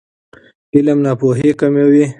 [0.75, 2.03] علم ناپوهي کموي.